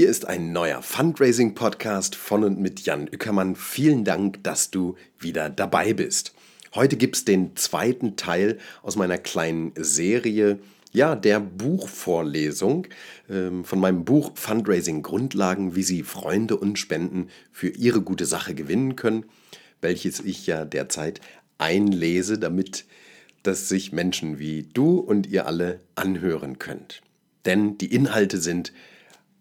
[0.00, 3.54] Hier ist ein neuer Fundraising-Podcast von und mit Jan Ueckermann.
[3.54, 6.32] Vielen Dank, dass du wieder dabei bist.
[6.74, 10.58] Heute gibt es den zweiten Teil aus meiner kleinen Serie,
[10.90, 12.86] ja, der Buchvorlesung
[13.28, 18.54] ähm, von meinem Buch Fundraising Grundlagen, wie Sie Freunde und Spenden für Ihre gute Sache
[18.54, 19.26] gewinnen können,
[19.82, 21.20] welches ich ja derzeit
[21.58, 22.86] einlese, damit
[23.42, 27.02] das sich Menschen wie du und ihr alle anhören könnt.
[27.44, 28.72] Denn die Inhalte sind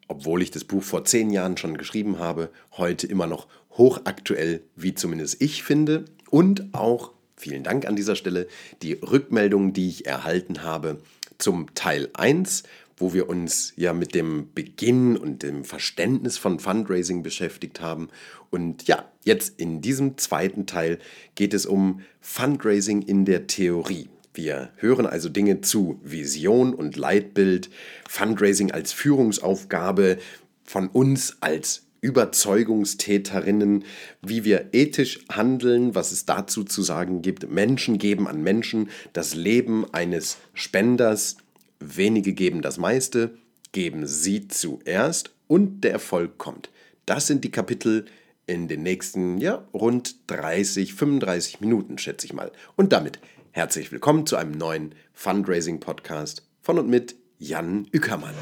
[0.09, 4.93] obwohl ich das Buch vor zehn Jahren schon geschrieben habe, heute immer noch hochaktuell, wie
[4.93, 6.05] zumindest ich finde.
[6.29, 8.47] Und auch, vielen Dank an dieser Stelle,
[8.81, 10.99] die Rückmeldungen, die ich erhalten habe
[11.37, 12.63] zum Teil 1,
[12.97, 18.09] wo wir uns ja mit dem Beginn und dem Verständnis von Fundraising beschäftigt haben.
[18.49, 20.99] Und ja, jetzt in diesem zweiten Teil
[21.35, 24.09] geht es um Fundraising in der Theorie.
[24.33, 27.69] Wir hören also Dinge zu Vision und Leitbild,
[28.07, 30.17] Fundraising als Führungsaufgabe,
[30.63, 33.83] von uns als Überzeugungstäterinnen,
[34.21, 37.49] wie wir ethisch handeln, was es dazu zu sagen gibt.
[37.49, 41.37] Menschen geben an Menschen das Leben eines Spenders.
[41.79, 43.37] Wenige geben das meiste,
[43.71, 46.69] geben sie zuerst und der Erfolg kommt.
[47.05, 48.05] Das sind die Kapitel
[48.45, 52.51] in den nächsten, ja, rund 30, 35 Minuten, schätze ich mal.
[52.75, 53.19] Und damit
[53.51, 58.35] Herzlich willkommen zu einem neuen Fundraising-Podcast von und mit Jan Ückermann.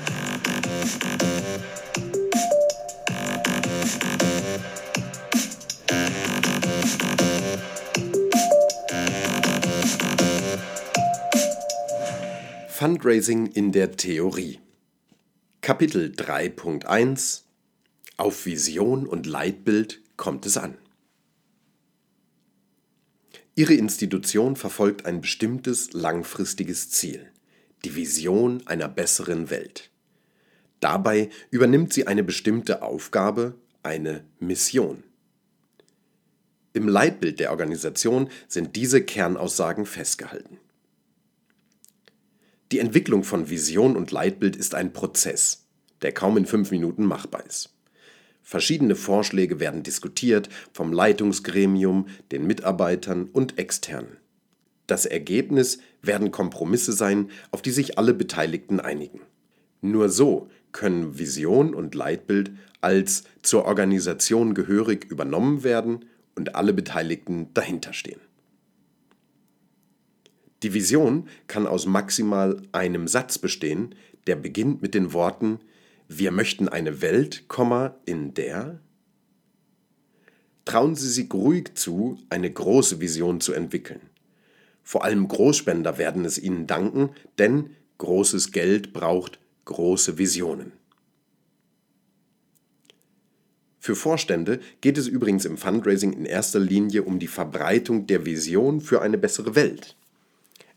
[12.68, 14.60] Fundraising in der Theorie.
[15.62, 17.44] Kapitel 3.1
[18.18, 20.78] Auf Vision und Leitbild kommt es an.
[23.58, 27.32] Ihre Institution verfolgt ein bestimmtes langfristiges Ziel,
[27.84, 29.90] die Vision einer besseren Welt.
[30.80, 35.02] Dabei übernimmt sie eine bestimmte Aufgabe, eine Mission.
[36.74, 40.60] Im Leitbild der Organisation sind diese Kernaussagen festgehalten.
[42.72, 45.66] Die Entwicklung von Vision und Leitbild ist ein Prozess,
[46.04, 47.76] der kaum in fünf Minuten machbar ist.
[48.50, 54.16] Verschiedene Vorschläge werden diskutiert vom Leitungsgremium, den Mitarbeitern und Externen.
[54.88, 59.20] Das Ergebnis werden Kompromisse sein, auf die sich alle Beteiligten einigen.
[59.82, 67.54] Nur so können Vision und Leitbild als zur Organisation gehörig übernommen werden und alle Beteiligten
[67.54, 68.22] dahinterstehen.
[70.64, 73.94] Die Vision kann aus maximal einem Satz bestehen,
[74.26, 75.60] der beginnt mit den Worten
[76.08, 77.46] wir möchten eine Welt,
[78.06, 78.80] in der
[80.66, 84.02] Trauen Sie sich ruhig zu, eine große Vision zu entwickeln.
[84.84, 90.74] Vor allem Großspender werden es Ihnen danken, denn großes Geld braucht große Visionen.
[93.80, 98.82] Für Vorstände geht es übrigens im Fundraising in erster Linie um die Verbreitung der Vision
[98.82, 99.96] für eine bessere Welt.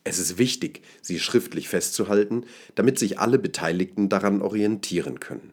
[0.05, 2.45] Es ist wichtig, sie schriftlich festzuhalten,
[2.75, 5.53] damit sich alle Beteiligten daran orientieren können.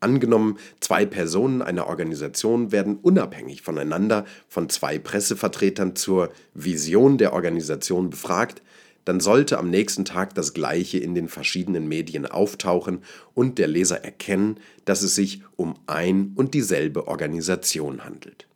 [0.00, 8.10] Angenommen, zwei Personen einer Organisation werden unabhängig voneinander von zwei Pressevertretern zur Vision der Organisation
[8.10, 8.62] befragt,
[9.04, 13.02] dann sollte am nächsten Tag das Gleiche in den verschiedenen Medien auftauchen
[13.34, 18.48] und der Leser erkennen, dass es sich um ein und dieselbe Organisation handelt.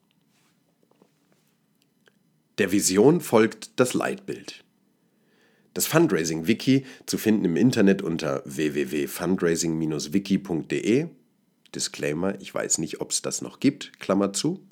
[2.58, 4.64] Der Vision folgt das Leitbild.
[5.74, 11.08] Das Fundraising-Wiki, zu finden im Internet unter www.fundraising-wiki.de,
[11.74, 14.66] Disclaimer, ich weiß nicht, ob es das noch gibt, Klammer zu.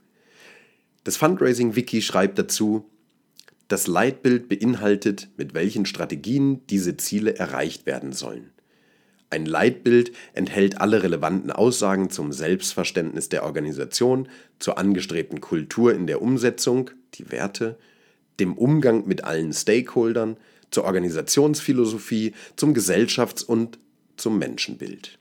[1.04, 2.90] Das Fundraising-Wiki schreibt dazu,
[3.68, 8.53] das Leitbild beinhaltet, mit welchen Strategien diese Ziele erreicht werden sollen.
[9.34, 14.28] Ein Leitbild enthält alle relevanten Aussagen zum Selbstverständnis der Organisation,
[14.60, 17.76] zur angestrebten Kultur in der Umsetzung, die Werte,
[18.38, 20.36] dem Umgang mit allen Stakeholdern,
[20.70, 23.80] zur Organisationsphilosophie, zum Gesellschafts- und
[24.16, 25.18] zum Menschenbild.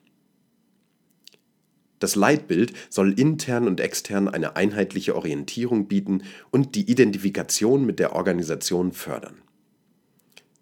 [1.97, 6.21] Das Leitbild soll intern und extern eine einheitliche Orientierung bieten
[6.51, 9.42] und die Identifikation mit der Organisation fördern.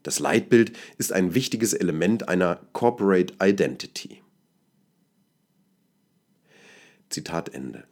[0.04, 4.22] Das Leitbild ist ein wichtiges Element einer Corporate Identity.
[7.10, 7.84] Zitat Ende.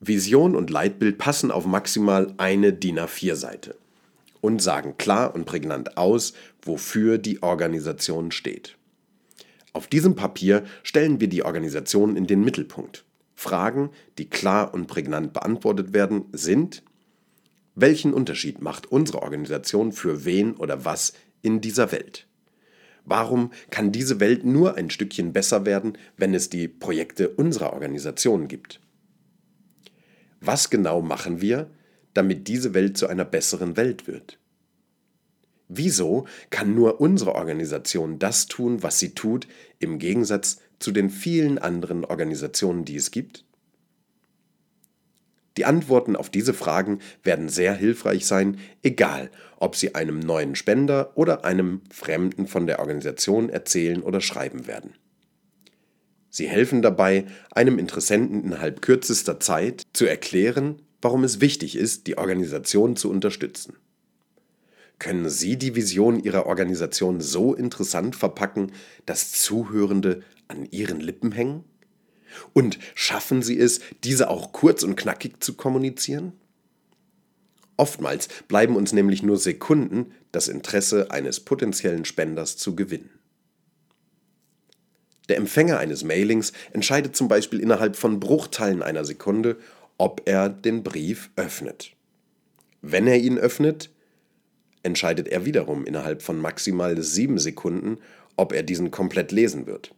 [0.00, 3.76] Vision und Leitbild passen auf maximal eine DIN A4-Seite
[4.40, 6.32] und sagen klar und prägnant aus,
[6.62, 8.76] wofür die Organisation steht.
[9.72, 13.04] Auf diesem Papier stellen wir die Organisation in den Mittelpunkt.
[13.34, 16.82] Fragen, die klar und prägnant beantwortet werden, sind
[17.80, 22.26] welchen Unterschied macht unsere Organisation für wen oder was in dieser Welt?
[23.04, 28.48] Warum kann diese Welt nur ein Stückchen besser werden, wenn es die Projekte unserer Organisation
[28.48, 28.80] gibt?
[30.40, 31.70] Was genau machen wir,
[32.14, 34.38] damit diese Welt zu einer besseren Welt wird?
[35.68, 39.46] Wieso kann nur unsere Organisation das tun, was sie tut,
[39.78, 43.44] im Gegensatz zu den vielen anderen Organisationen, die es gibt?
[45.58, 51.10] Die Antworten auf diese Fragen werden sehr hilfreich sein, egal ob Sie einem neuen Spender
[51.16, 54.94] oder einem Fremden von der Organisation erzählen oder schreiben werden.
[56.30, 62.18] Sie helfen dabei, einem Interessenten innerhalb kürzester Zeit zu erklären, warum es wichtig ist, die
[62.18, 63.74] Organisation zu unterstützen.
[65.00, 68.70] Können Sie die Vision Ihrer Organisation so interessant verpacken,
[69.06, 71.64] dass Zuhörende an Ihren Lippen hängen?
[72.52, 76.32] Und schaffen Sie es, diese auch kurz und knackig zu kommunizieren?
[77.76, 83.10] Oftmals bleiben uns nämlich nur Sekunden, das Interesse eines potenziellen Spenders zu gewinnen.
[85.28, 89.58] Der Empfänger eines Mailings entscheidet zum Beispiel innerhalb von Bruchteilen einer Sekunde,
[89.96, 91.92] ob er den Brief öffnet.
[92.80, 93.90] Wenn er ihn öffnet,
[94.82, 97.98] entscheidet er wiederum innerhalb von maximal sieben Sekunden,
[98.36, 99.94] ob er diesen komplett lesen wird.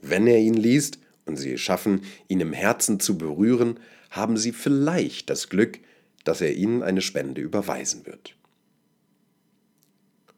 [0.00, 3.80] Wenn er ihn liest, und sie schaffen, ihn im Herzen zu berühren,
[4.10, 5.78] haben sie vielleicht das Glück,
[6.24, 8.36] dass er ihnen eine Spende überweisen wird.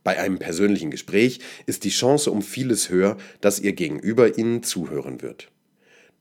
[0.07, 5.21] Bei einem persönlichen Gespräch ist die Chance um vieles höher, dass ihr Gegenüber ihnen zuhören
[5.21, 5.51] wird.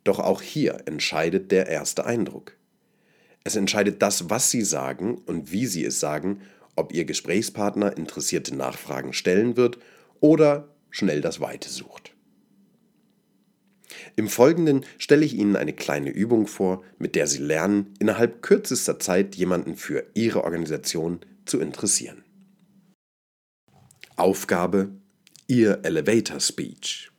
[0.04, 2.56] Doch auch hier entscheidet der erste Eindruck.
[3.44, 6.42] Es entscheidet das, was sie sagen und wie sie es sagen,
[6.76, 9.78] ob ihr Gesprächspartner interessierte Nachfragen stellen wird
[10.20, 12.15] oder schnell das Weite sucht.
[14.16, 18.98] Im Folgenden stelle ich Ihnen eine kleine Übung vor, mit der Sie lernen, innerhalb kürzester
[19.00, 22.24] Zeit jemanden für Ihre Organisation zu interessieren.
[24.16, 24.92] Aufgabe
[25.48, 27.12] Ihr Elevator Speech.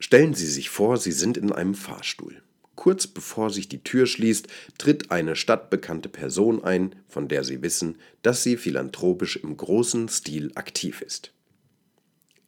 [0.00, 2.42] Stellen Sie sich vor, Sie sind in einem Fahrstuhl.
[2.74, 7.98] Kurz bevor sich die Tür schließt, tritt eine stadtbekannte Person ein, von der Sie wissen,
[8.22, 11.32] dass sie philanthropisch im großen Stil aktiv ist.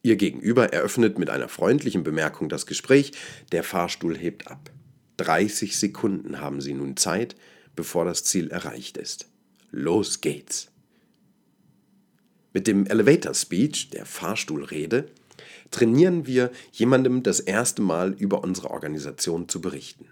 [0.05, 3.12] Ihr Gegenüber eröffnet mit einer freundlichen Bemerkung das Gespräch,
[3.53, 4.71] der Fahrstuhl hebt ab.
[5.17, 7.37] 30 Sekunden haben Sie nun Zeit,
[7.75, 9.31] bevor das Ziel erreicht ist.
[9.71, 10.71] Los geht's!
[12.53, 15.06] Mit dem Elevator Speech, der Fahrstuhlrede,
[15.71, 20.05] trainieren wir jemandem das erste Mal über unsere Organisation zu berichten.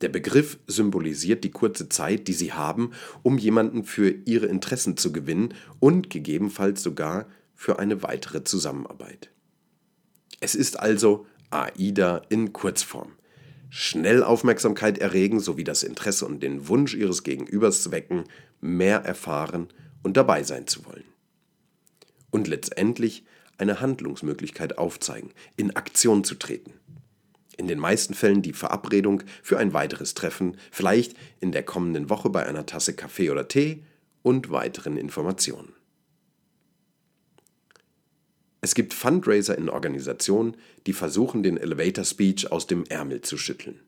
[0.00, 2.90] Der Begriff symbolisiert die kurze Zeit, die Sie haben,
[3.22, 9.30] um jemanden für Ihre Interessen zu gewinnen und gegebenenfalls sogar für eine weitere Zusammenarbeit.
[10.40, 13.12] Es ist also AIDA in Kurzform.
[13.70, 18.24] Schnell Aufmerksamkeit erregen sowie das Interesse und den Wunsch ihres Gegenübers wecken,
[18.60, 19.68] mehr erfahren
[20.02, 21.04] und dabei sein zu wollen.
[22.30, 23.24] Und letztendlich
[23.58, 26.72] eine Handlungsmöglichkeit aufzeigen, in Aktion zu treten.
[27.56, 32.30] In den meisten Fällen die Verabredung für ein weiteres Treffen, vielleicht in der kommenden Woche
[32.30, 33.84] bei einer Tasse Kaffee oder Tee
[34.22, 35.72] und weiteren Informationen.
[38.64, 40.56] Es gibt Fundraiser in Organisationen,
[40.86, 43.78] die versuchen, den Elevator Speech aus dem Ärmel zu schütteln.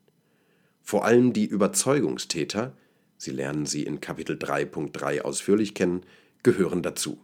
[0.83, 2.77] Vor allem die Überzeugungstäter,
[3.17, 6.03] Sie lernen sie in Kapitel 3.3 ausführlich kennen,
[6.43, 7.17] gehören dazu.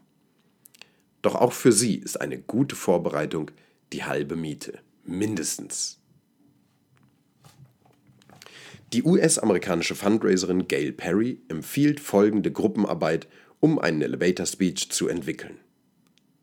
[1.21, 3.51] Doch auch für sie ist eine gute Vorbereitung
[3.91, 5.99] die halbe Miete, mindestens.
[8.93, 13.27] Die US-amerikanische Fundraiserin Gail Perry empfiehlt folgende Gruppenarbeit,
[13.59, 15.59] um einen Elevator Speech zu entwickeln.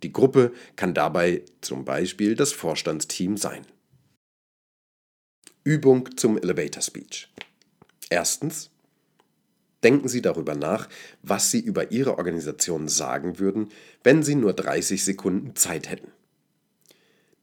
[0.03, 3.67] Die Gruppe kann dabei zum Beispiel das Vorstandsteam sein.
[5.63, 7.29] Übung zum Elevator Speech.
[8.09, 8.71] Erstens.
[9.83, 10.89] Denken Sie darüber nach,
[11.23, 13.71] was Sie über Ihre Organisation sagen würden,
[14.03, 16.13] wenn Sie nur 30 Sekunden Zeit hätten.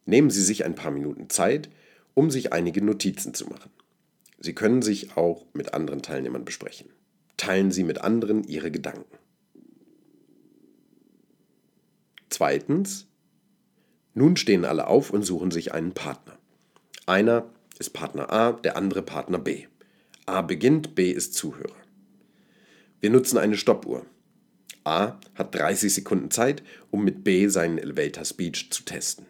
[0.05, 1.69] Nehmen Sie sich ein paar Minuten Zeit,
[2.13, 3.71] um sich einige Notizen zu machen.
[4.39, 6.89] Sie können sich auch mit anderen Teilnehmern besprechen.
[7.37, 9.17] Teilen Sie mit anderen Ihre Gedanken.
[12.37, 13.07] Zweitens,
[14.13, 16.37] nun stehen alle auf und suchen sich einen Partner.
[17.07, 19.65] Einer ist Partner A, der andere Partner B.
[20.27, 21.75] A beginnt, B ist Zuhörer.
[22.99, 24.05] Wir nutzen eine Stoppuhr.
[24.83, 29.25] A hat 30 Sekunden Zeit, um mit B seinen Elevator Speech zu testen.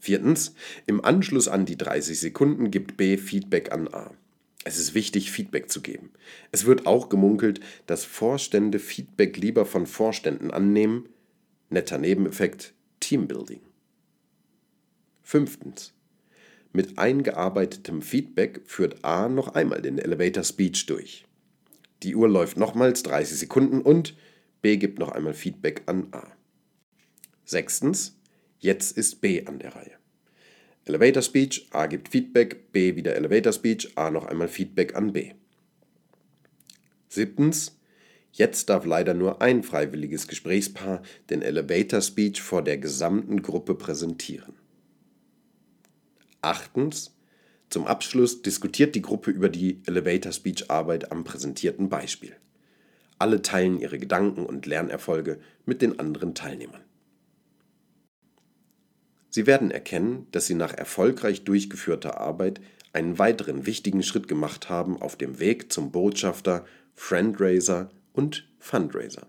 [0.00, 0.54] Viertens,
[0.86, 4.14] im Anschluss an die 30 Sekunden gibt B Feedback an A.
[4.64, 6.10] Es ist wichtig, Feedback zu geben.
[6.52, 11.10] Es wird auch gemunkelt, dass Vorstände Feedback lieber von Vorständen annehmen,
[11.68, 13.60] Netter Nebeneffekt Teambuilding.
[15.22, 15.92] Fünftens.
[16.72, 21.24] Mit eingearbeitetem Feedback führt A noch einmal den Elevator Speech durch.
[22.04, 24.16] Die Uhr läuft nochmals 30 Sekunden und
[24.62, 26.30] B gibt noch einmal Feedback an A.
[27.44, 28.16] Sechstens,
[28.60, 29.98] jetzt ist B an der Reihe.
[30.84, 35.32] Elevator Speech, A gibt Feedback, B wieder Elevator Speech, A noch einmal Feedback an B.
[37.08, 37.76] Siebtens,
[38.38, 44.54] jetzt darf leider nur ein freiwilliges Gesprächspaar den Elevator Speech vor der gesamten Gruppe präsentieren.
[46.42, 47.16] Achtens,
[47.68, 52.36] zum Abschluss diskutiert die Gruppe über die Elevator Speech Arbeit am präsentierten Beispiel.
[53.18, 56.82] Alle teilen ihre Gedanken und Lernerfolge mit den anderen Teilnehmern.
[59.30, 62.60] Sie werden erkennen, dass Sie nach erfolgreich durchgeführter Arbeit
[62.92, 66.64] einen weiteren wichtigen Schritt gemacht haben auf dem Weg zum Botschafter,
[66.94, 69.28] Friendraiser und Fundraiser.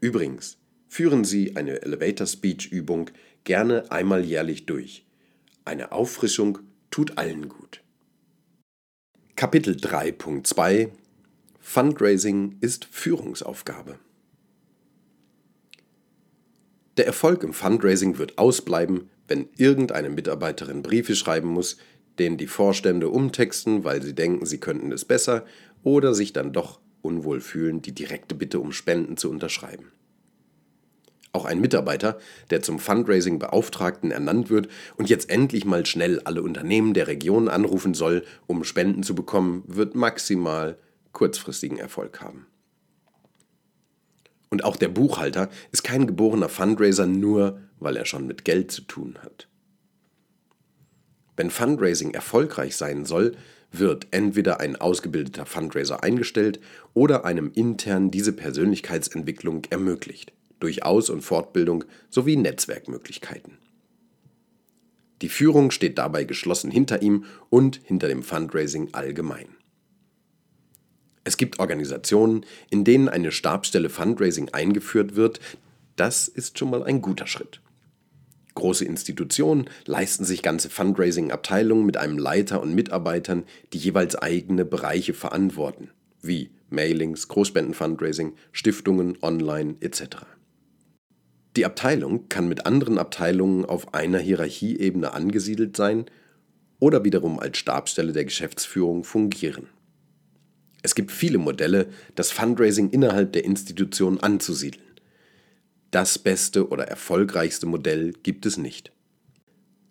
[0.00, 0.58] Übrigens,
[0.88, 3.10] führen Sie eine Elevator Speech Übung
[3.44, 5.06] gerne einmal jährlich durch.
[5.64, 6.58] Eine Auffrischung
[6.90, 7.82] tut allen gut.
[9.36, 10.90] Kapitel 3.2
[11.60, 13.98] Fundraising ist Führungsaufgabe.
[16.96, 21.76] Der Erfolg im Fundraising wird ausbleiben, wenn irgendeine Mitarbeiterin Briefe schreiben muss,
[22.18, 25.46] denen die Vorstände umtexten, weil sie denken, sie könnten es besser,
[25.82, 29.92] oder sich dann doch unwohl fühlen, die direkte Bitte um Spenden zu unterschreiben.
[31.32, 32.18] Auch ein Mitarbeiter,
[32.50, 37.94] der zum Fundraising-Beauftragten ernannt wird und jetzt endlich mal schnell alle Unternehmen der Region anrufen
[37.94, 40.76] soll, um Spenden zu bekommen, wird maximal
[41.12, 42.46] kurzfristigen Erfolg haben.
[44.48, 48.82] Und auch der Buchhalter ist kein geborener Fundraiser nur, weil er schon mit Geld zu
[48.82, 49.48] tun hat.
[51.36, 53.36] Wenn Fundraising erfolgreich sein soll,
[53.72, 56.60] wird entweder ein ausgebildeter Fundraiser eingestellt
[56.94, 63.58] oder einem intern diese Persönlichkeitsentwicklung ermöglicht, durch Aus- und Fortbildung sowie Netzwerkmöglichkeiten.
[65.22, 69.48] Die Führung steht dabei geschlossen hinter ihm und hinter dem Fundraising allgemein.
[71.24, 75.38] Es gibt Organisationen, in denen eine Stabsstelle Fundraising eingeführt wird.
[75.96, 77.60] Das ist schon mal ein guter Schritt.
[78.60, 85.14] Große Institutionen leisten sich ganze Fundraising-Abteilungen mit einem Leiter und Mitarbeitern, die jeweils eigene Bereiche
[85.14, 85.88] verantworten,
[86.20, 90.26] wie Mailings, Großspenden-Fundraising, Stiftungen, Online etc.
[91.56, 96.04] Die Abteilung kann mit anderen Abteilungen auf einer Hierarchieebene angesiedelt sein
[96.80, 99.68] oder wiederum als Stabsstelle der Geschäftsführung fungieren.
[100.82, 104.84] Es gibt viele Modelle, das Fundraising innerhalb der Institution anzusiedeln.
[105.90, 108.92] Das beste oder erfolgreichste Modell gibt es nicht.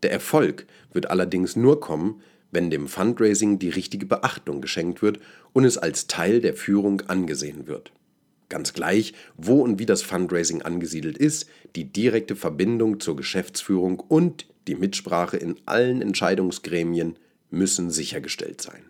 [0.02, 5.20] Der Erfolg wird allerdings nur kommen, wenn dem Fundraising die richtige Beachtung geschenkt wird
[5.54, 7.92] und es als Teil der Führung angesehen wird.
[8.48, 14.48] Ganz gleich, wo und wie das Fundraising angesiedelt ist, die direkte Verbindung zur Geschäftsführung und
[14.68, 17.18] die Mitsprache in allen Entscheidungsgremien
[17.52, 18.84] müssen sichergestellt sein.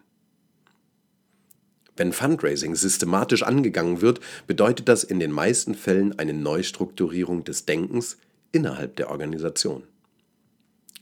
[2.00, 8.16] Wenn Fundraising systematisch angegangen wird, bedeutet das in den meisten Fällen eine Neustrukturierung des Denkens
[8.54, 9.84] innerhalb der Organisation.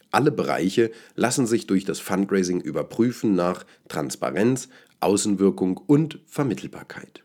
[0.09, 7.21] Alle Bereiche lassen sich durch das Fundraising überprüfen nach Transparenz, Außenwirkung und Vermittelbarkeit.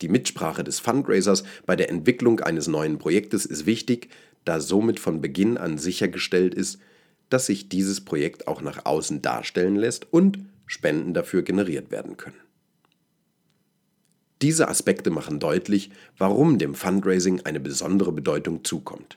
[0.00, 4.08] Die Mitsprache des Fundraisers bei der Entwicklung eines neuen Projektes ist wichtig,
[4.46, 6.78] da somit von Beginn an sichergestellt ist,
[7.28, 12.43] dass sich dieses Projekt auch nach außen darstellen lässt und Spenden dafür generiert werden können.
[14.44, 19.16] Diese Aspekte machen deutlich, warum dem Fundraising eine besondere Bedeutung zukommt.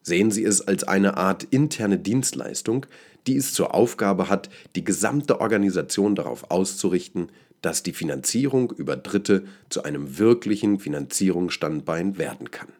[0.00, 2.86] Sehen Sie es als eine Art interne Dienstleistung,
[3.26, 7.28] die es zur Aufgabe hat, die gesamte Organisation darauf auszurichten,
[7.60, 12.72] dass die Finanzierung über Dritte zu einem wirklichen Finanzierungsstandbein werden kann.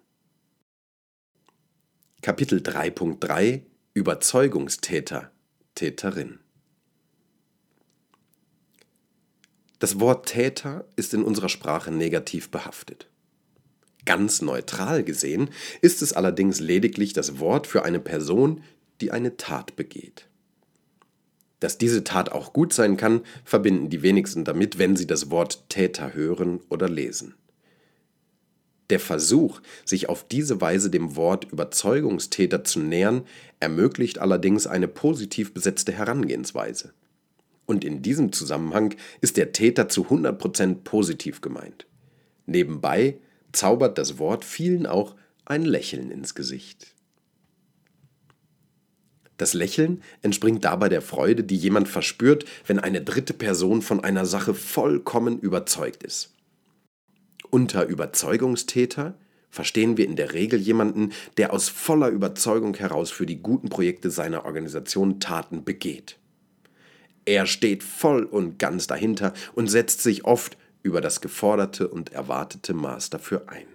[2.22, 3.60] Kapitel 3.3
[3.92, 5.30] Überzeugungstäter
[5.74, 6.38] Täterin
[9.80, 13.08] Das Wort Täter ist in unserer Sprache negativ behaftet.
[14.04, 15.48] Ganz neutral gesehen
[15.80, 18.62] ist es allerdings lediglich das Wort für eine Person,
[19.00, 20.28] die eine Tat begeht.
[21.60, 25.64] Dass diese Tat auch gut sein kann, verbinden die wenigsten damit, wenn sie das Wort
[25.70, 27.34] Täter hören oder lesen.
[28.90, 33.22] Der Versuch, sich auf diese Weise dem Wort Überzeugungstäter zu nähern,
[33.60, 36.92] ermöglicht allerdings eine positiv besetzte Herangehensweise.
[37.70, 41.86] Und in diesem Zusammenhang ist der Täter zu 100% positiv gemeint.
[42.46, 43.18] Nebenbei
[43.52, 46.96] zaubert das Wort vielen auch ein Lächeln ins Gesicht.
[49.36, 54.26] Das Lächeln entspringt dabei der Freude, die jemand verspürt, wenn eine dritte Person von einer
[54.26, 56.34] Sache vollkommen überzeugt ist.
[57.50, 59.16] Unter Überzeugungstäter
[59.48, 64.10] verstehen wir in der Regel jemanden, der aus voller Überzeugung heraus für die guten Projekte
[64.10, 66.19] seiner Organisation Taten begeht.
[67.30, 72.74] Er steht voll und ganz dahinter und setzt sich oft über das geforderte und erwartete
[72.74, 73.68] Maß dafür ein.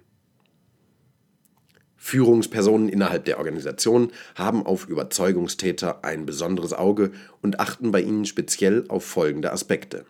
[1.96, 8.84] Führungspersonen innerhalb der Organisation haben auf Überzeugungstäter ein besonderes Auge und achten bei ihnen speziell
[8.88, 10.04] auf folgende Aspekte.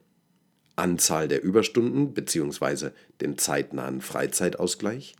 [0.75, 2.91] Anzahl der Überstunden bzw.
[3.21, 5.15] den zeitnahen Freizeitausgleich,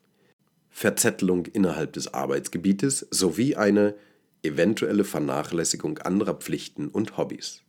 [0.69, 3.95] Verzettelung innerhalb des Arbeitsgebietes sowie eine
[4.43, 7.63] eventuelle Vernachlässigung anderer Pflichten und Hobbys.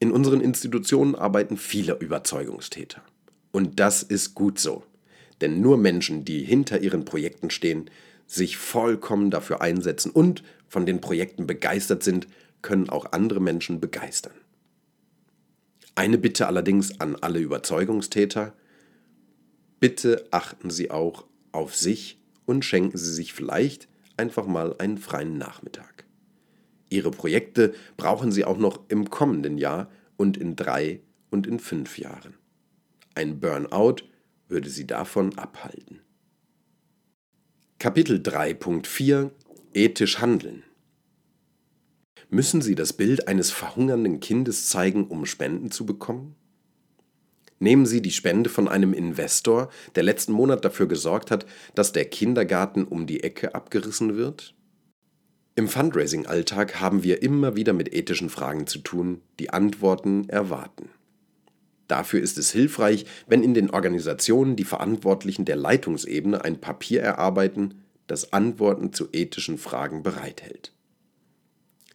[0.00, 3.02] In unseren Institutionen arbeiten viele Überzeugungstäter.
[3.52, 4.82] Und das ist gut so.
[5.42, 7.90] Denn nur Menschen, die hinter ihren Projekten stehen,
[8.26, 12.28] sich vollkommen dafür einsetzen und von den Projekten begeistert sind,
[12.62, 14.32] können auch andere Menschen begeistern.
[15.94, 18.54] Eine Bitte allerdings an alle Überzeugungstäter.
[19.80, 25.36] Bitte achten Sie auch auf sich und schenken Sie sich vielleicht einfach mal einen freien
[25.36, 26.04] Nachmittag.
[26.90, 31.98] Ihre Projekte brauchen Sie auch noch im kommenden Jahr und in drei und in fünf
[31.98, 32.34] Jahren.
[33.14, 33.96] Ein Burnout
[34.48, 36.00] würde sie davon abhalten.
[37.78, 39.30] Kapitel 3.4
[39.72, 40.64] Ethisch Handeln
[42.28, 46.36] Müssen Sie das Bild eines verhungernden Kindes zeigen, um Spenden zu bekommen?
[47.58, 52.04] Nehmen Sie die Spende von einem Investor, der letzten Monat dafür gesorgt hat, dass der
[52.04, 54.54] Kindergarten um die Ecke abgerissen wird?
[55.60, 60.88] Im Fundraising-Alltag haben wir immer wieder mit ethischen Fragen zu tun, die Antworten erwarten.
[61.86, 67.82] Dafür ist es hilfreich, wenn in den Organisationen die Verantwortlichen der Leitungsebene ein Papier erarbeiten,
[68.06, 70.72] das Antworten zu ethischen Fragen bereithält.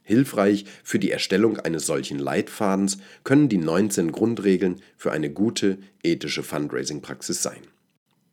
[0.03, 6.43] Hilfreich für die Erstellung eines solchen Leitfadens können die 19 Grundregeln für eine gute ethische
[6.43, 7.63] Fundraising-Praxis sein.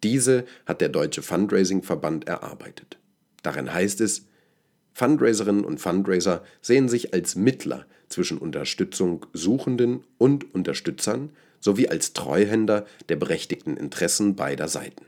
[0.02, 2.98] Diese hat der Deutsche Fundraising-Verband erarbeitet.
[3.42, 4.26] Darin heißt es,
[4.92, 11.30] Fundraiserinnen und Fundraiser sehen sich als Mittler zwischen Unterstützung Suchenden und Unterstützern
[11.60, 15.06] sowie als Treuhänder der berechtigten Interessen beider Seiten.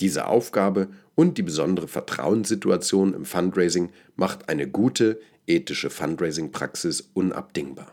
[0.00, 7.92] Diese Aufgabe und die besondere Vertrauenssituation im Fundraising macht eine gute ethische Fundraising-Praxis unabdingbar.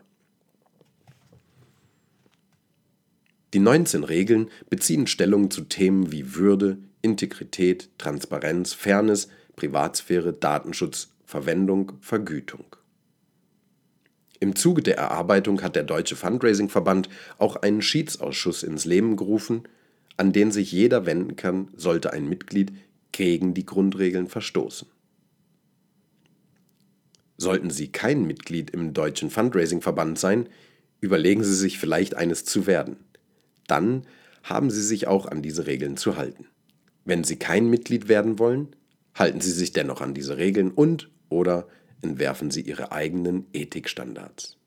[3.54, 9.28] Die 19 Regeln beziehen Stellung zu Themen wie Würde, Integrität, Transparenz, Fairness,
[9.60, 12.78] Privatsphäre, Datenschutz, Verwendung, Vergütung.
[14.40, 19.64] Im Zuge der Erarbeitung hat der Deutsche Fundraising-Verband auch einen Schiedsausschuss ins Leben gerufen,
[20.16, 22.72] an den sich jeder wenden kann, sollte ein Mitglied
[23.12, 24.88] gegen die Grundregeln verstoßen.
[27.36, 30.48] Sollten Sie kein Mitglied im Deutschen Fundraising-Verband sein,
[31.02, 32.96] überlegen Sie sich vielleicht eines zu werden.
[33.68, 34.04] Dann
[34.44, 36.46] haben Sie sich auch an diese Regeln zu halten.
[37.04, 38.70] Wenn Sie kein Mitglied werden wollen,
[39.20, 41.68] halten Sie sich dennoch an diese Regeln und oder
[42.02, 44.58] entwerfen sie ihre eigenen Ethikstandards.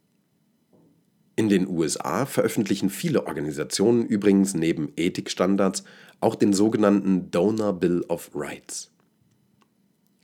[1.35, 5.83] In den USA veröffentlichen viele Organisationen übrigens neben Ethikstandards
[6.21, 8.91] auch den sogenannten Donor Bill of Rights.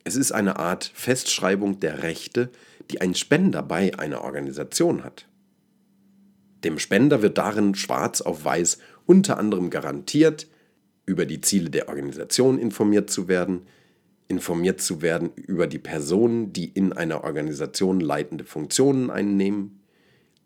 [0.05, 2.51] Es ist eine Art Festschreibung der Rechte,
[2.91, 5.27] die ein Spender bei einer Organisation hat.
[6.65, 10.47] Dem Spender wird darin schwarz auf weiß unter anderem garantiert,
[11.07, 13.63] über die Ziele der Organisation informiert zu werden,
[14.29, 19.81] informiert zu werden über die Personen, die in einer Organisation leitende Funktionen einnehmen,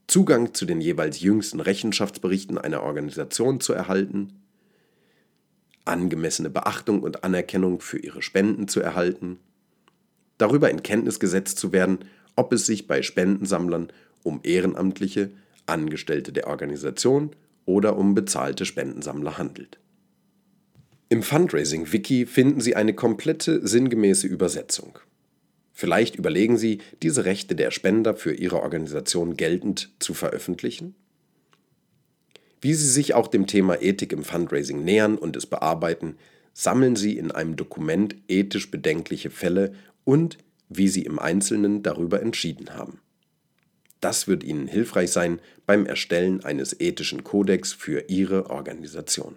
[0.07, 4.43] Zugang zu den jeweils jüngsten Rechenschaftsberichten einer Organisation zu erhalten,
[5.85, 9.39] angemessene Beachtung und Anerkennung für ihre Spenden zu erhalten,
[10.39, 12.01] darüber in Kenntnis gesetzt zu werden,
[12.37, 13.89] ob es sich bei Spendensammlern
[14.23, 15.31] um ehrenamtliche
[15.67, 19.79] Angestellte der Organisation oder um bezahlte Spendensammler handelt.
[21.13, 24.99] Im Fundraising-Wiki finden Sie eine komplette sinngemäße Übersetzung.
[25.71, 30.95] Vielleicht überlegen Sie, diese Rechte der Spender für Ihre Organisation geltend zu veröffentlichen?
[32.63, 36.17] Wie Sie sich auch dem Thema Ethik im Fundraising nähern und es bearbeiten,
[36.55, 40.39] sammeln Sie in einem Dokument ethisch bedenkliche Fälle und
[40.71, 43.01] wie Sie im Einzelnen darüber entschieden haben.
[44.01, 49.35] Das wird Ihnen hilfreich sein beim Erstellen eines ethischen Kodex für Ihre Organisation.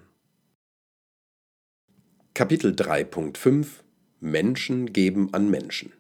[2.35, 3.65] Kapitel 3.5
[4.19, 5.93] Menschen geben an Menschen.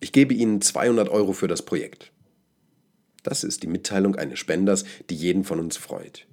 [0.00, 2.10] Ich gebe Ihnen 200 Euro für das Projekt.
[3.22, 6.26] Das ist die Mitteilung eines Spenders, die jeden von uns freut.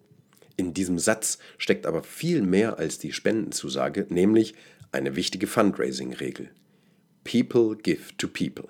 [0.58, 4.56] In diesem Satz steckt aber viel mehr als die Spendenzusage, nämlich
[4.92, 6.50] eine wichtige Fundraising-Regel.
[7.24, 8.70] People give to people.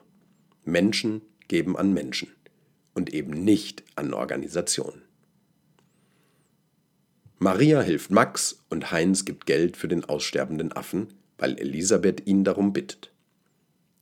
[0.65, 2.27] Menschen geben an Menschen
[2.93, 5.03] und eben nicht an Organisationen.
[7.45, 12.73] Maria hilft Max und Heinz gibt Geld für den aussterbenden Affen, weil Elisabeth ihn darum
[12.73, 13.11] bittet.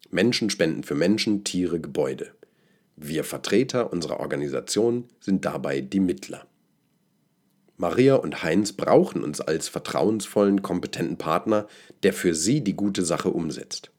[0.09, 2.31] Menschen spenden für Menschen, Tiere, Gebäude.
[2.95, 6.47] Wir Vertreter unserer Organisation sind dabei die Mittler.
[7.75, 11.67] Maria und Heinz brauchen uns als vertrauensvollen, kompetenten Partner,
[12.03, 13.91] der für sie die gute Sache umsetzt.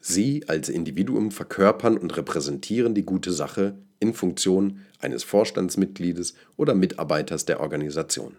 [0.00, 7.46] Sie als Individuum verkörpern und repräsentieren die gute Sache in Funktion eines Vorstandsmitgliedes oder Mitarbeiters
[7.46, 8.36] der Organisation.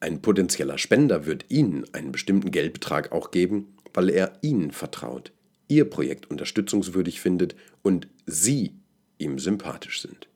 [0.00, 5.32] Ein potenzieller Spender wird Ihnen einen bestimmten Geldbetrag auch geben, weil er Ihnen vertraut,
[5.66, 8.74] Ihr Projekt unterstützungswürdig findet und Sie
[9.18, 10.28] ihm sympathisch sind.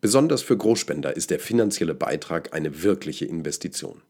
[0.00, 4.02] Besonders für Großspender ist der finanzielle Beitrag eine wirkliche Investition.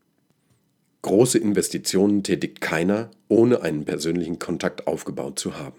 [1.02, 5.78] Große Investitionen tätigt keiner, ohne einen persönlichen Kontakt aufgebaut zu haben.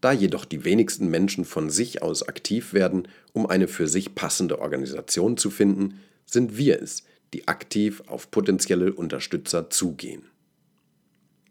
[0.00, 4.58] Da jedoch die wenigsten Menschen von sich aus aktiv werden, um eine für sich passende
[4.58, 10.24] Organisation zu finden, sind wir es, die aktiv auf potenzielle Unterstützer zugehen.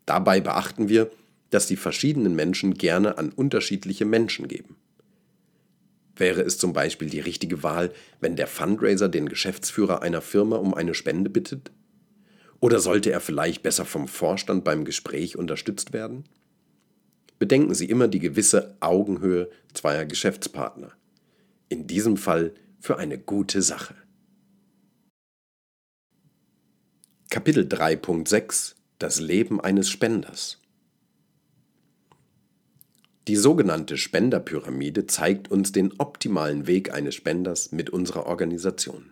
[0.06, 1.10] Dabei beachten wir,
[1.50, 4.76] dass die verschiedenen Menschen gerne an unterschiedliche Menschen geben.
[6.16, 10.74] Wäre es zum Beispiel die richtige Wahl, wenn der Fundraiser den Geschäftsführer einer Firma um
[10.74, 11.72] eine Spende bittet?
[12.64, 16.24] Oder sollte er vielleicht besser vom Vorstand beim Gespräch unterstützt werden?
[17.38, 20.94] Bedenken Sie immer die gewisse Augenhöhe zweier Geschäftspartner.
[21.68, 23.96] In diesem Fall für eine gute Sache.
[27.30, 30.62] Kapitel 3.6 Das Leben eines Spenders
[33.28, 39.12] Die sogenannte Spenderpyramide zeigt uns den optimalen Weg eines Spenders mit unserer Organisation.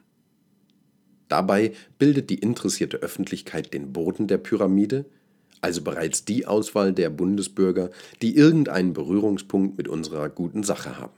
[1.31, 5.05] Dabei bildet die interessierte Öffentlichkeit den Boden der Pyramide,
[5.61, 7.89] also bereits die Auswahl der Bundesbürger,
[8.21, 11.17] die irgendeinen Berührungspunkt mit unserer guten Sache haben.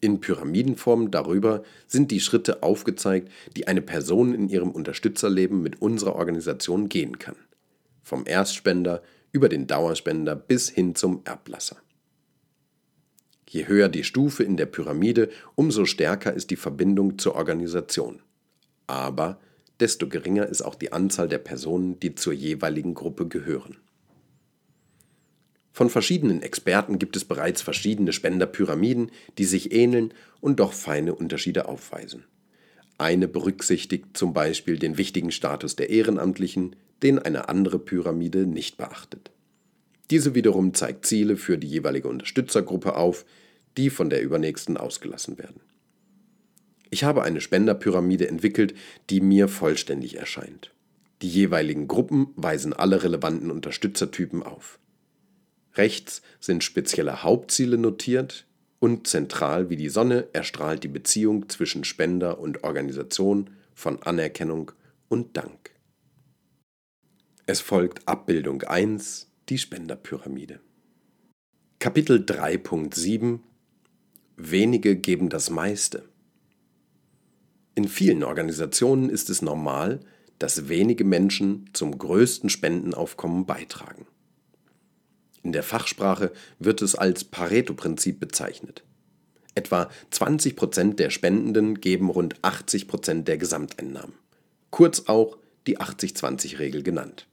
[0.00, 6.16] In Pyramidenform darüber sind die Schritte aufgezeigt, die eine Person in ihrem Unterstützerleben mit unserer
[6.16, 7.36] Organisation gehen kann.
[8.02, 11.76] Vom Erstspender über den Dauerspender bis hin zum Erblasser.
[13.48, 18.22] Je höher die Stufe in der Pyramide, umso stärker ist die Verbindung zur Organisation.
[18.86, 19.40] Aber
[19.80, 23.78] desto geringer ist auch die Anzahl der Personen, die zur jeweiligen Gruppe gehören.
[25.72, 31.66] Von verschiedenen Experten gibt es bereits verschiedene Spenderpyramiden, die sich ähneln und doch feine Unterschiede
[31.66, 32.24] aufweisen.
[32.98, 39.30] Eine berücksichtigt zum Beispiel den wichtigen Status der Ehrenamtlichen, den eine andere Pyramide nicht beachtet.
[40.10, 43.24] Diese wiederum zeigt Ziele für die jeweilige Unterstützergruppe auf,
[43.78, 45.60] die von der übernächsten ausgelassen werden.
[46.92, 48.74] Ich habe eine Spenderpyramide entwickelt,
[49.08, 50.74] die mir vollständig erscheint.
[51.22, 54.78] Die jeweiligen Gruppen weisen alle relevanten Unterstützertypen auf.
[55.72, 58.46] Rechts sind spezielle Hauptziele notiert
[58.78, 64.72] und zentral wie die Sonne erstrahlt die Beziehung zwischen Spender und Organisation von Anerkennung
[65.08, 65.70] und Dank.
[67.46, 70.60] Es folgt Abbildung 1, die Spenderpyramide.
[71.78, 73.38] Kapitel 3.7
[74.36, 76.11] Wenige geben das meiste.
[77.74, 80.00] In vielen Organisationen ist es normal,
[80.38, 84.06] dass wenige Menschen zum größten Spendenaufkommen beitragen.
[85.42, 88.84] In der Fachsprache wird es als Pareto-Prinzip bezeichnet.
[89.54, 94.14] Etwa 20% der Spendenden geben rund 80% der Gesamteinnahmen.
[94.70, 97.26] Kurz auch die 80-20-Regel genannt.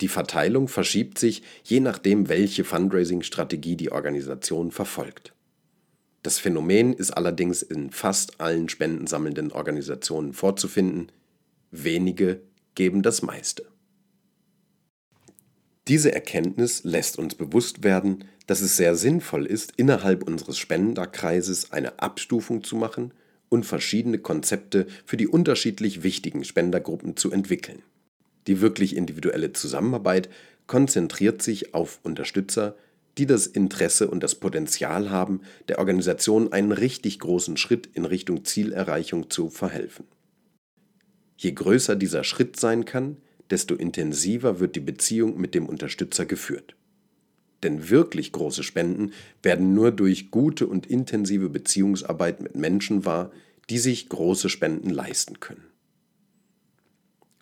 [0.00, 5.32] Die Verteilung verschiebt sich je nachdem, welche Fundraising-Strategie die Organisation verfolgt.
[6.26, 11.12] Das Phänomen ist allerdings in fast allen spendensammelnden Organisationen vorzufinden.
[11.70, 12.40] Wenige
[12.74, 13.64] geben das meiste.
[15.86, 22.00] Diese Erkenntnis lässt uns bewusst werden, dass es sehr sinnvoll ist, innerhalb unseres Spenderkreises eine
[22.00, 23.14] Abstufung zu machen
[23.48, 27.84] und verschiedene Konzepte für die unterschiedlich wichtigen Spendergruppen zu entwickeln.
[28.48, 30.28] Die wirklich individuelle Zusammenarbeit
[30.66, 32.74] konzentriert sich auf Unterstützer,
[33.18, 38.44] die das Interesse und das Potenzial haben, der Organisation einen richtig großen Schritt in Richtung
[38.44, 40.04] Zielerreichung zu verhelfen.
[41.36, 43.18] Je größer dieser Schritt sein kann,
[43.50, 46.76] desto intensiver wird die Beziehung mit dem Unterstützer geführt.
[47.62, 53.32] Denn wirklich große Spenden werden nur durch gute und intensive Beziehungsarbeit mit Menschen wahr,
[53.70, 55.64] die sich große Spenden leisten können.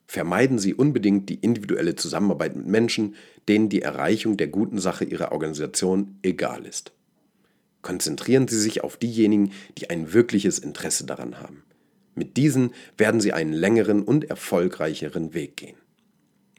[0.06, 3.14] Vermeiden Sie unbedingt die individuelle Zusammenarbeit mit Menschen,
[3.48, 6.92] denen die Erreichung der guten Sache Ihrer Organisation egal ist.
[7.82, 11.64] Konzentrieren Sie sich auf diejenigen, die ein wirkliches Interesse daran haben.
[12.14, 15.76] Mit diesen werden Sie einen längeren und erfolgreicheren Weg gehen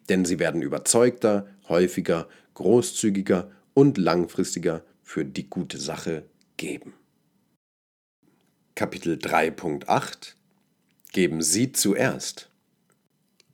[0.10, 6.26] denn sie werden überzeugter, häufiger, großzügiger und langfristiger für die gute Sache
[6.58, 6.94] geben.
[8.76, 10.34] Kapitel 3.8
[11.12, 12.50] Geben Sie zuerst.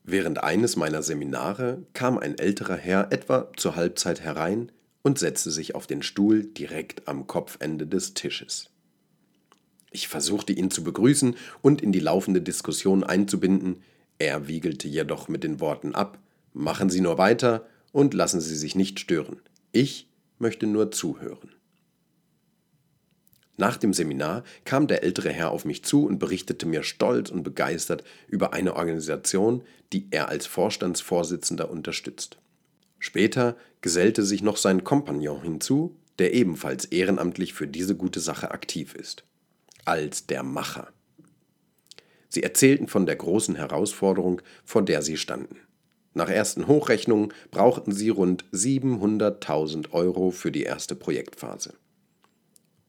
[0.04, 4.72] Während eines meiner Seminare kam ein älterer Herr etwa zur Halbzeit herein
[5.04, 8.70] und setzte sich auf den Stuhl direkt am Kopfende des Tisches.
[9.92, 13.84] Ich versuchte ihn zu begrüßen und in die laufende Diskussion einzubinden,
[14.18, 16.20] er wiegelte jedoch mit den Worten ab
[16.54, 19.42] Machen Sie nur weiter und lassen Sie sich nicht stören.
[19.72, 21.50] Ich möchte nur zuhören.
[23.62, 27.44] Nach dem Seminar kam der ältere Herr auf mich zu und berichtete mir stolz und
[27.44, 29.62] begeistert über eine Organisation,
[29.94, 32.40] die er als Vorstandsvorsitzender unterstützt.
[32.98, 38.96] Später gesellte sich noch sein Kompagnon hinzu, der ebenfalls ehrenamtlich für diese gute Sache aktiv
[38.96, 39.26] ist.
[39.86, 40.88] Als der Macher.
[42.30, 45.58] Sie erzählten von der großen Herausforderung, vor der sie standen.
[46.16, 51.76] Nach ersten Hochrechnungen brauchten sie rund 700.000 Euro für die erste Projektphase.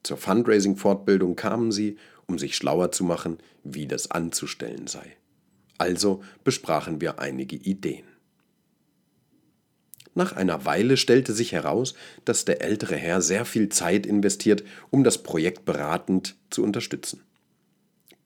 [0.03, 5.15] Zur Fundraising-Fortbildung kamen sie, um sich schlauer zu machen, wie das anzustellen sei.
[5.77, 8.05] Also besprachen wir einige Ideen.
[10.15, 15.03] Nach einer Weile stellte sich heraus, dass der ältere Herr sehr viel Zeit investiert, um
[15.03, 17.23] das Projekt beratend zu unterstützen.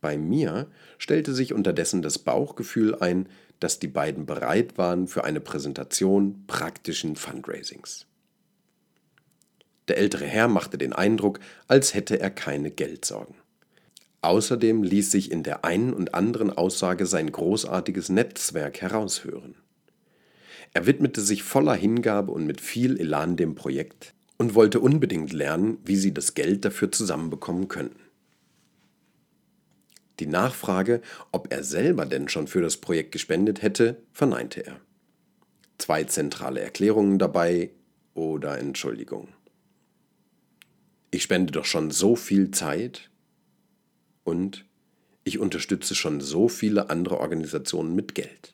[0.01, 5.39] Bei mir stellte sich unterdessen das Bauchgefühl ein, dass die beiden bereit waren für eine
[5.39, 8.06] Präsentation praktischen Fundraisings.
[9.87, 13.35] Der ältere Herr machte den Eindruck, als hätte er keine Geldsorgen.
[14.21, 19.55] Außerdem ließ sich in der einen und anderen Aussage sein großartiges Netzwerk heraushören.
[20.73, 25.77] Er widmete sich voller Hingabe und mit viel Elan dem Projekt und wollte unbedingt lernen,
[25.85, 28.01] wie sie das Geld dafür zusammenbekommen könnten.
[30.19, 34.79] Die Nachfrage, ob er selber denn schon für das Projekt gespendet hätte, verneinte er.
[35.77, 37.71] Zwei zentrale Erklärungen dabei
[38.15, 39.29] oder Entschuldigung.
[41.11, 43.09] Ich spende doch schon so viel Zeit
[44.23, 44.65] und
[45.23, 48.53] ich unterstütze schon so viele andere Organisationen mit Geld.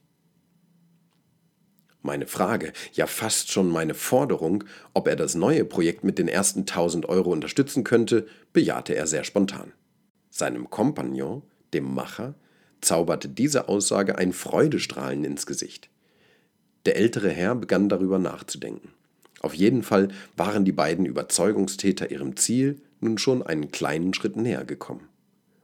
[2.02, 6.62] Meine Frage, ja fast schon meine Forderung, ob er das neue Projekt mit den ersten
[6.62, 9.72] 1000 Euro unterstützen könnte, bejahte er sehr spontan.
[10.30, 12.36] Seinem Kompagnon dem Macher,
[12.82, 15.90] zauberte diese Aussage ein Freudestrahlen ins Gesicht.
[16.86, 18.93] Der ältere Herr begann darüber nachzudenken.
[19.44, 24.64] Auf jeden Fall waren die beiden Überzeugungstäter ihrem Ziel nun schon einen kleinen Schritt näher
[24.64, 25.10] gekommen.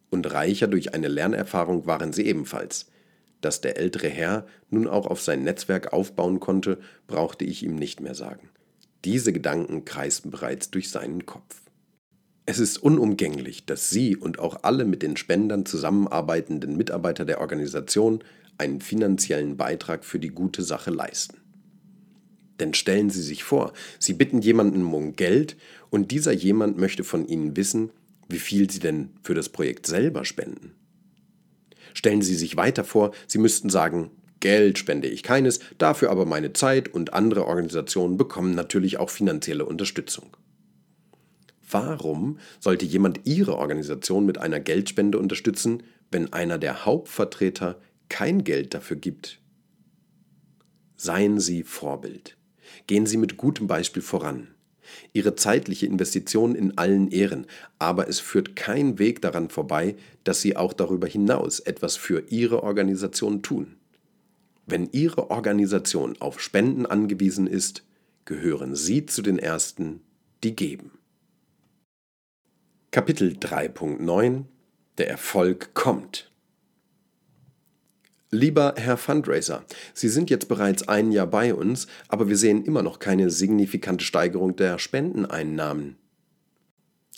[0.09, 2.87] Und reicher durch eine Lernerfahrung waren sie ebenfalls.
[3.39, 8.01] Dass der ältere Herr nun auch auf sein Netzwerk aufbauen konnte, brauchte ich ihm nicht
[8.01, 8.49] mehr sagen.
[9.05, 11.61] Diese Gedanken kreisten bereits durch seinen Kopf.
[12.45, 18.23] Es ist unumgänglich, dass Sie und auch alle mit den Spendern zusammenarbeitenden Mitarbeiter der Organisation
[18.57, 21.37] einen finanziellen Beitrag für die gute Sache leisten.
[22.60, 25.56] Denn stellen Sie sich vor, Sie bitten jemanden um Geld
[25.89, 27.91] und dieser jemand möchte von Ihnen wissen,
[28.28, 30.74] wie viel Sie denn für das Projekt selber spenden.
[31.93, 36.54] Stellen Sie sich weiter vor, Sie müssten sagen, Geld spende ich keines, dafür aber meine
[36.54, 40.38] Zeit und andere Organisationen bekommen natürlich auch finanzielle Unterstützung.
[41.69, 48.74] Warum sollte jemand Ihre Organisation mit einer Geldspende unterstützen, wenn einer der Hauptvertreter kein Geld
[48.74, 49.39] dafür gibt?
[50.95, 52.38] Seien Sie Vorbild.
[52.88, 54.47] Gehen Sie mit gutem Beispiel voran.
[55.13, 57.45] Ihre zeitliche Investition in allen Ehren,
[57.77, 62.63] aber es führt kein Weg daran vorbei, dass Sie auch darüber hinaus etwas für Ihre
[62.63, 63.75] Organisation tun.
[64.65, 67.84] Wenn Ihre Organisation auf Spenden angewiesen ist,
[68.25, 70.01] gehören Sie zu den Ersten,
[70.43, 70.91] die geben.
[72.91, 74.43] Kapitel 3.9
[74.97, 76.28] Der Erfolg kommt.
[78.31, 79.65] Lieber Herr Fundraiser,
[79.95, 84.05] Sie sind jetzt bereits ein Jahr bei uns, aber wir sehen immer noch keine signifikante
[84.05, 85.95] Steigerung der Spendeneinnahmen.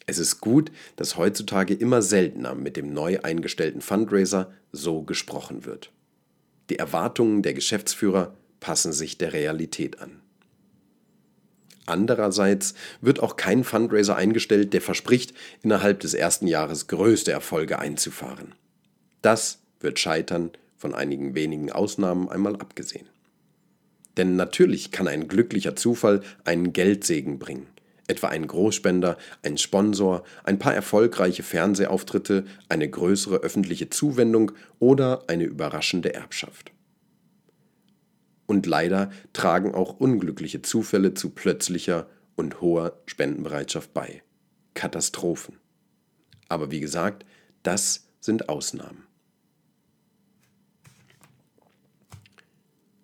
[0.05, 5.91] Es ist gut, dass heutzutage immer seltener mit dem neu eingestellten Fundraiser so gesprochen wird.
[6.69, 10.21] Die Erwartungen der Geschäftsführer passen sich der Realität an.
[11.87, 18.55] Andererseits wird auch kein Fundraiser eingestellt, der verspricht, innerhalb des ersten Jahres größte Erfolge einzufahren.
[19.21, 23.07] Das wird scheitern, von einigen wenigen Ausnahmen einmal abgesehen.
[24.17, 27.67] Denn natürlich kann ein glücklicher Zufall einen Geldsegen bringen,
[28.07, 35.43] etwa ein Großspender, ein Sponsor, ein paar erfolgreiche Fernsehauftritte, eine größere öffentliche Zuwendung oder eine
[35.43, 36.71] überraschende Erbschaft.
[38.47, 44.23] Und leider tragen auch unglückliche Zufälle zu plötzlicher und hoher Spendenbereitschaft bei.
[44.73, 45.57] Katastrophen.
[46.49, 47.23] Aber wie gesagt,
[47.61, 49.10] das sind Ausnahmen.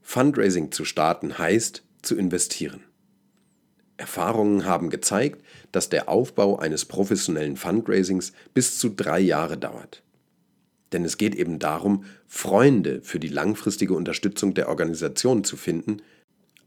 [0.09, 2.85] Fundraising zu starten heißt zu investieren.
[3.97, 5.43] Erfahrungen haben gezeigt,
[5.73, 10.03] dass der Aufbau eines professionellen Fundraisings bis zu drei Jahre dauert.
[10.93, 15.97] Denn es geht eben darum, Freunde für die langfristige Unterstützung der Organisation zu finden,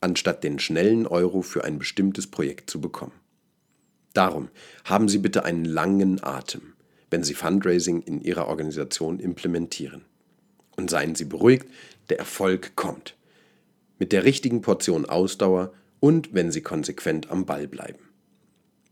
[0.02, 3.14] anstatt den schnellen Euro für ein bestimmtes Projekt zu bekommen.
[4.12, 4.50] Darum
[4.84, 6.74] haben Sie bitte einen langen Atem,
[7.08, 10.04] wenn Sie Fundraising in Ihrer Organisation implementieren.
[10.76, 11.66] Und seien Sie beruhigt,
[12.10, 13.16] der Erfolg kommt.
[14.00, 18.00] Mit der richtigen Portion Ausdauer und wenn Sie konsequent am Ball bleiben.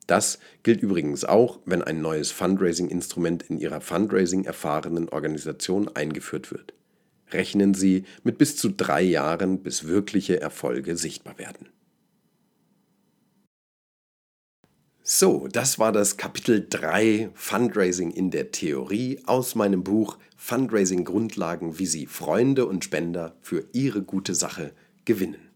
[0.06, 6.74] Das gilt übrigens auch, wenn ein neues Fundraising-Instrument in Ihrer Fundraising-erfahrenen Organisation eingeführt wird.
[7.30, 11.68] Rechnen Sie mit bis zu drei Jahren, bis wirkliche Erfolge sichtbar werden.
[15.02, 21.78] So, das war das Kapitel 3 Fundraising in der Theorie aus meinem Buch Fundraising Grundlagen,
[21.78, 24.74] wie Sie Freunde und Spender für Ihre gute Sache
[25.08, 25.50] gewinnen.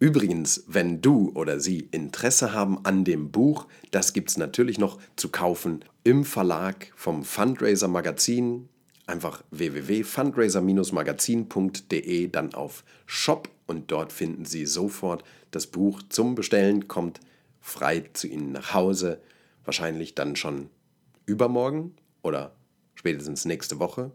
[0.00, 4.98] Übrigens, wenn du oder Sie Interesse haben an dem Buch, das gibt es natürlich noch
[5.14, 8.68] zu kaufen im Verlag vom Fundraiser Magazin.
[9.06, 17.20] Einfach www.fundraiser-magazin.de, dann auf Shop und dort finden Sie sofort das Buch zum Bestellen, kommt
[17.60, 19.22] frei zu Ihnen nach Hause.
[19.64, 20.68] Wahrscheinlich dann schon
[21.26, 22.56] übermorgen oder
[22.96, 24.10] spätestens nächste Woche.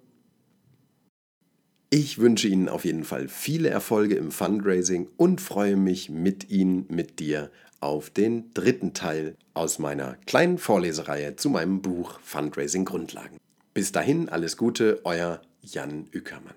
[1.90, 6.86] Ich wünsche Ihnen auf jeden Fall viele Erfolge im Fundraising und freue mich mit Ihnen,
[6.90, 13.38] mit dir auf den dritten Teil aus meiner kleinen Vorlesereihe zu meinem Buch Fundraising Grundlagen.
[13.74, 16.56] Bis dahin alles Gute, euer Jan Ückermann.